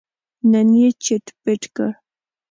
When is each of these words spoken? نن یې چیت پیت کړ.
نن 0.51 0.69
یې 0.79 0.89
چیت 1.03 1.25
پیت 1.41 1.63
کړ. 1.75 1.89